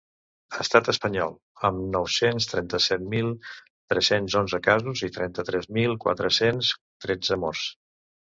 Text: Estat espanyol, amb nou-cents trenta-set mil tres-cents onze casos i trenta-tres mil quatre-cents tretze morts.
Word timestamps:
Estat 0.61 0.87
espanyol, 0.91 1.35
amb 1.67 1.83
nou-cents 1.95 2.47
trenta-set 2.53 3.03
mil 3.11 3.29
tres-cents 3.93 4.37
onze 4.41 4.61
casos 4.69 5.05
i 5.09 5.13
trenta-tres 5.19 5.69
mil 5.79 5.95
quatre-cents 6.07 6.73
tretze 7.07 7.39
morts. 7.47 7.69